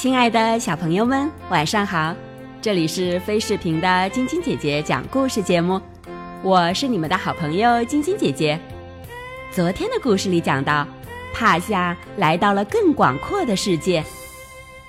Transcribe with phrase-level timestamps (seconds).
[0.00, 2.16] 亲爱的小朋友们，晚上好！
[2.62, 5.78] 这里是飞视频的晶晶姐姐讲故事节目，
[6.42, 8.58] 我是你们的好朋友晶晶姐姐。
[9.52, 10.88] 昨天的故事里讲到，
[11.34, 14.02] 帕夏来到了更广阔的世界，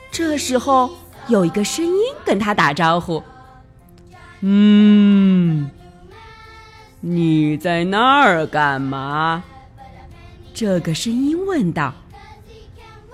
[0.09, 0.89] 这时候
[1.27, 3.21] 有一个声音跟他打招呼
[4.39, 5.69] ：“嗯，
[7.01, 9.43] 你在那儿干嘛？”
[10.55, 11.93] 这个声音问道。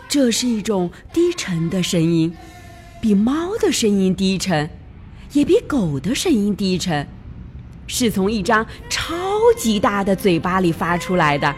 [0.10, 2.34] 这是一种低沉的声音，
[3.02, 4.70] 比猫的声音低沉，
[5.34, 7.06] 也比狗的声音低沉，
[7.88, 9.14] 是从一张超
[9.58, 11.54] 级大的嘴巴里发出来的。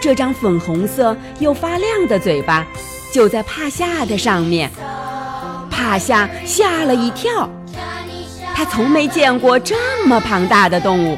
[0.00, 2.66] 这张粉红色又发亮的嘴巴
[3.12, 4.70] 就在帕夏的上面，
[5.70, 7.48] 帕夏吓了一跳，
[8.54, 11.16] 他从没见过这么庞大的动物。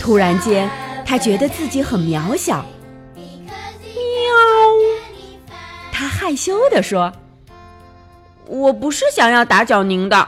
[0.00, 0.68] 突然间，
[1.06, 2.66] 他觉得自己很渺小。
[6.32, 7.12] 害羞地说
[8.48, 10.26] ：“我不是想要打搅您的，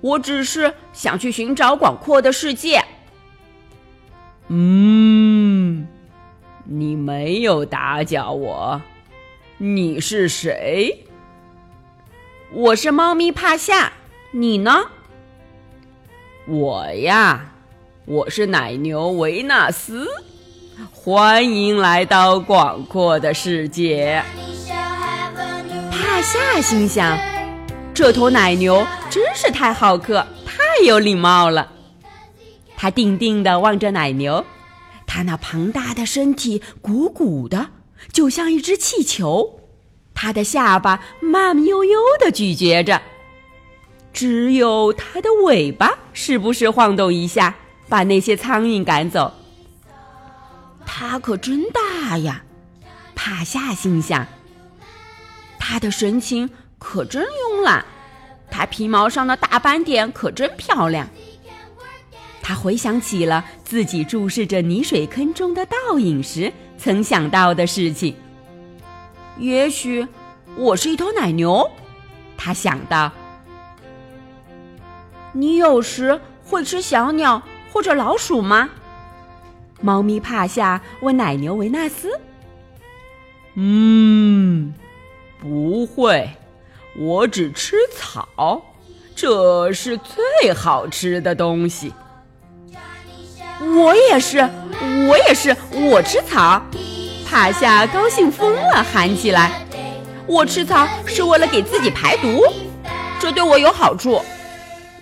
[0.00, 2.84] 我只是想去寻找广阔的世界。”
[4.46, 5.88] 嗯，
[6.62, 8.80] 你没有打搅我。
[9.58, 11.04] 你是谁？
[12.52, 13.94] 我是猫咪帕夏。
[14.30, 14.84] 你呢？
[16.46, 17.52] 我呀，
[18.04, 20.06] 我是奶牛维纳斯。
[20.92, 24.22] 欢迎来到广阔的世界。
[26.24, 27.18] 夏心想
[27.92, 31.70] ：“这头奶牛真是太好客，太有礼貌了。”
[32.78, 34.42] 他定定地望着奶牛，
[35.06, 37.68] 它那庞大的身体鼓鼓的，
[38.10, 39.60] 就像一只气球。
[40.14, 43.02] 它的下巴慢悠悠地咀嚼着，
[44.14, 47.54] 只有它的尾巴时不时晃动一下，
[47.90, 49.34] 把那些苍蝇赶走。
[50.86, 52.42] 它可真大呀！
[53.14, 54.26] 帕夏心想。
[55.66, 57.82] 他的神情可真慵懒，
[58.50, 61.08] 他皮毛上的大斑点可真漂亮。
[62.42, 68.14] 他回想起了自己注视着泥水坑中的倒影时曾想到的事情。
[69.38, 70.06] 也许
[70.54, 71.66] 我是一头奶牛，
[72.36, 73.10] 他想到。
[75.32, 77.42] 你有时会吃小鸟
[77.72, 78.68] 或者老鼠吗？
[79.80, 82.10] 猫咪帕夏问奶牛维纳斯。
[83.54, 84.74] 嗯。
[85.44, 86.26] 不会，
[86.96, 88.62] 我只吃草，
[89.14, 91.92] 这是最好吃的东西。
[93.60, 94.38] 我也是，
[95.06, 96.62] 我也是，我吃草。
[97.26, 99.66] 帕夏高兴疯了，喊起来
[100.26, 102.42] ：“我吃草是为了给自己排毒，
[103.20, 104.22] 这对我有好处。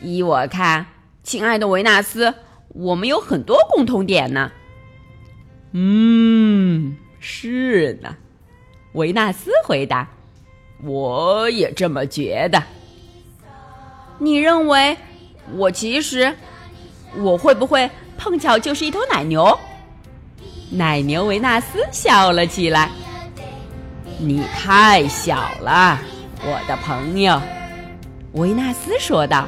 [0.01, 0.85] 依我看，
[1.23, 2.35] 亲爱的维纳斯，
[2.71, 4.51] 我们有很多共同点呢。”
[5.71, 8.17] 嗯，是呢，
[8.95, 10.09] 维纳斯回答。
[10.85, 12.63] 我也这么觉得。
[14.19, 14.97] 你认为
[15.57, 16.35] 我其实
[17.17, 19.59] 我会不会碰巧就是一头奶牛？
[20.71, 22.91] 奶牛维纳斯笑了起来。
[24.19, 25.99] 你太小了，
[26.45, 27.41] 我的朋友，
[28.33, 29.47] 维纳斯说道。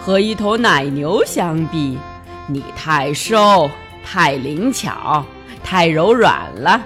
[0.00, 1.98] 和一头奶牛相比，
[2.46, 3.70] 你太瘦、
[4.04, 5.24] 太灵巧、
[5.62, 6.80] 太柔软了。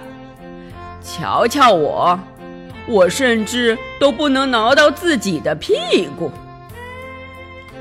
[1.02, 2.18] 瞧瞧我。
[2.88, 6.32] 我甚至都不能挠到自己的屁股。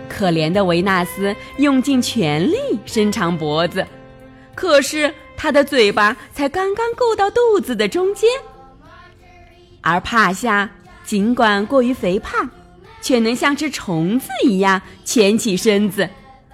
[0.10, 3.86] 可怜的维纳斯用尽全力伸长脖子，
[4.54, 8.30] 可是他的嘴巴才刚刚够到肚子的中间。
[9.82, 10.70] 而帕夏
[11.04, 12.50] 尽管过于肥胖，
[13.02, 16.10] 却能像只虫子一样蜷起身子，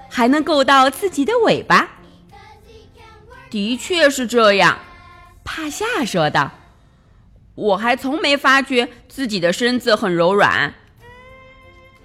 [0.10, 1.90] 还能够到自己的尾巴。
[3.50, 4.78] 的确是这样，
[5.44, 6.52] 帕夏说道。
[7.56, 10.74] 我还从没发觉自己的身子很柔软。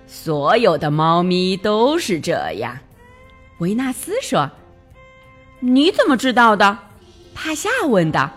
[0.07, 2.79] 所有的猫咪都是这样，
[3.59, 4.51] 维纳斯说。
[5.61, 6.79] 你怎么知道的？
[7.35, 8.31] 帕夏问道。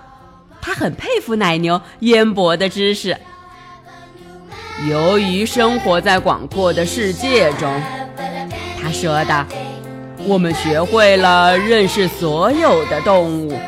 [0.62, 3.18] 他很佩服奶牛渊博的知识。
[4.88, 7.82] 由于生活在广阔的世界中，
[8.80, 9.46] 他说道，
[10.28, 13.60] 我们学会了认识所有的动物。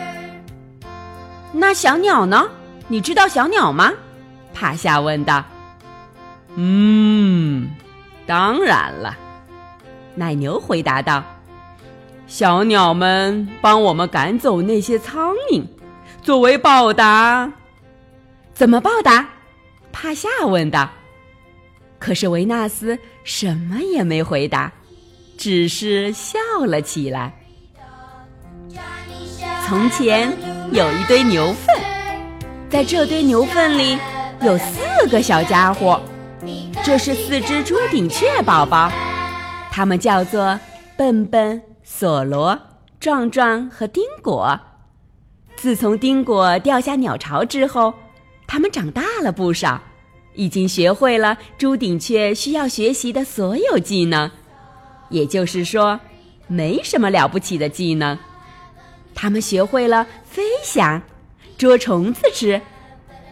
[1.51, 2.47] 那小鸟呢？
[2.87, 3.91] 你知道小鸟吗？
[4.53, 5.43] 帕夏问道。
[6.55, 7.69] “嗯，
[8.25, 9.17] 当然了。”
[10.15, 11.23] 奶牛回答道。
[12.27, 15.63] “小鸟们帮我们赶走那些苍蝇，
[16.21, 17.51] 作为报答。
[18.53, 19.27] ”“怎么报答？”
[19.91, 20.89] 帕夏问道。
[21.99, 24.71] 可是维纳斯什么也没回答，
[25.37, 27.33] 只是笑了起来。
[29.65, 30.31] 从前
[30.71, 31.72] 有一堆牛粪。
[32.73, 33.95] 在这堆牛粪里
[34.41, 36.01] 有四个小家伙，
[36.83, 38.91] 这是四只朱顶雀宝宝，
[39.69, 40.59] 它们叫做
[40.97, 42.59] 笨笨、索罗、
[42.99, 44.59] 壮壮和丁果。
[45.55, 47.93] 自从丁果掉下鸟巢之后，
[48.47, 49.79] 它们长大了不少，
[50.33, 54.31] 已经学会了朱顶雀需要学习的所有技能。
[55.09, 55.99] 也就是说，
[56.47, 58.17] 没什么了不起的技能。
[59.13, 60.99] 它们学会了飞翔、
[61.63, 62.59] 捉虫子吃。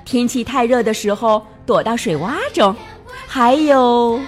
[0.05, 2.73] 天气太热的时候，躲到水洼中；
[3.27, 4.21] 还有，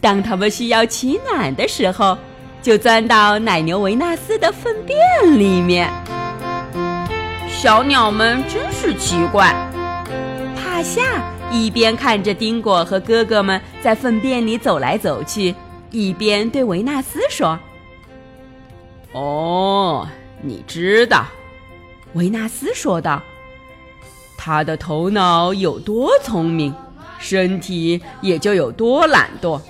[0.00, 2.18] 当他们需要取暖的时候，
[2.60, 4.98] 就钻到奶牛维纳斯的粪便
[5.38, 5.88] 里面。
[7.48, 9.54] 小鸟们真是奇怪。
[10.56, 11.00] 帕夏
[11.52, 15.54] 一边看着丁果和哥哥们在粪便里走来走去，
[15.92, 17.56] 一边对维纳斯说
[19.14, 20.08] ：“哦，
[20.42, 21.24] 你知道。”
[22.14, 23.22] 维纳斯说道。
[24.36, 26.74] 他的头脑有多聪明，
[27.18, 29.60] 身体也就有多懒惰。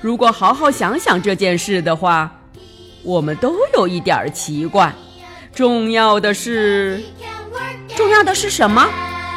[0.00, 2.40] 如果好好想想这件事的话，
[3.04, 4.92] 我们都有一点奇怪。
[5.54, 7.00] 重要的是，
[7.96, 8.84] 重要的是什么？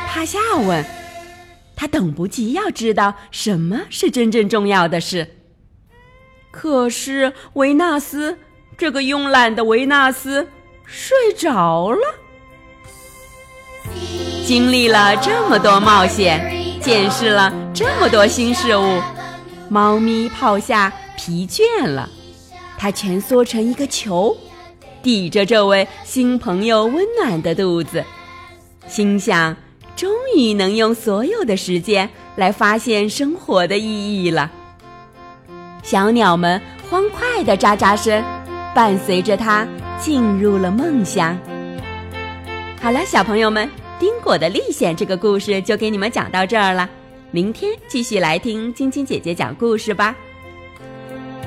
[0.07, 0.83] 帕夏问。
[1.75, 5.35] 他等不及要知道什么是真正重要的事。
[6.49, 8.39] 可是维纳斯，
[8.75, 10.47] 这个慵懒的维纳斯，
[10.87, 11.99] 睡着了。
[14.45, 19.01] 经历了这么多冒险，见识了这么多新事物，
[19.69, 22.09] 猫咪泡下疲倦了，
[22.77, 24.35] 它蜷缩成一个球，
[25.03, 28.03] 抵着这位新朋友温暖的肚子，
[28.87, 29.55] 心想：
[29.97, 34.49] 终于能用所有的时间来发现生活的意义了。
[35.83, 38.23] 小鸟们欢快的喳喳声，
[38.73, 39.67] 伴随着它
[39.99, 41.37] 进入了梦乡。
[42.81, 43.69] 好了，小朋友们。
[43.99, 46.87] 丁果的历险这个故事就给你们讲到这儿了，
[47.31, 50.15] 明天继续来听晶晶姐姐讲故事吧。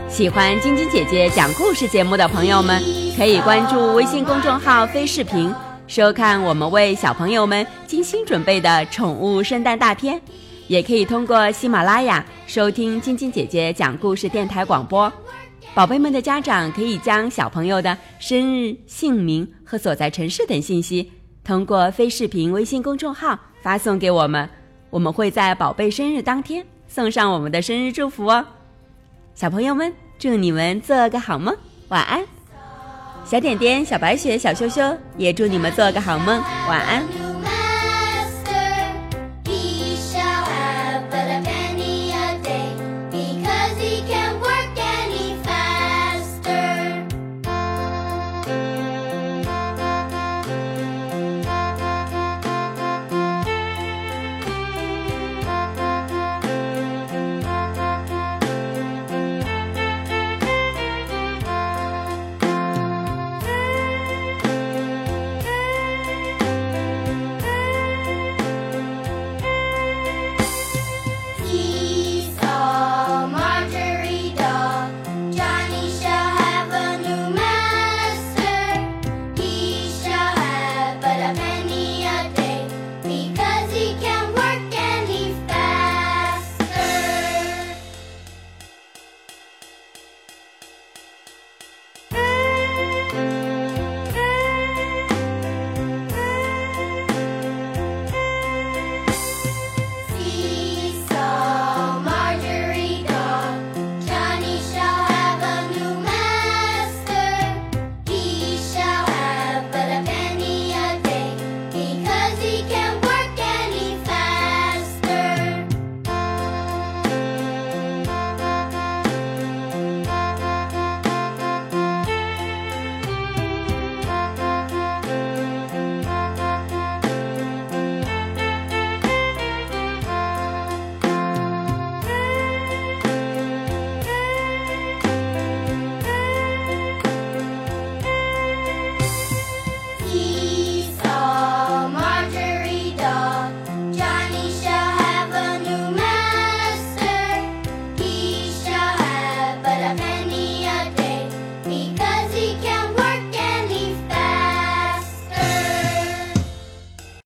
[0.09, 2.83] 喜欢晶晶姐姐讲故事节目的朋友们，
[3.17, 5.55] 可以关注微信公众号“飞视频”，
[5.87, 10.21] 收看我们为小朋友们精心准备的宠物圣诞大片，
[10.67, 15.13] 也可以通过喜马拉雅收听晶晶姐姐讲故事电台广播。
[15.73, 21.11] 宝贝们的家长可以将小朋友的生日、姓名和所在城市等信息。
[21.45, 24.49] 通过飞视频微信公众号发送给我们，
[24.91, 28.45] 我们会在宝贝生日当天送上我们的生日祝福哦。
[29.35, 31.57] 小朋友们，祝你们做个好梦，
[31.89, 32.23] 晚安。
[33.25, 34.83] 小点点、小白雪、小羞羞
[35.17, 37.20] 也祝你们做个好梦，晚安。